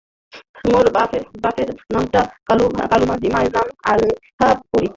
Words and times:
মোর 0.65 0.85
বাফের 0.95 1.69
নামডা 1.93 2.21
কালুমাঝি, 2.47 3.27
মায়ের 3.33 3.51
নাম 3.55 3.67
আলেহা 3.91 4.47
পরি।। 4.69 4.87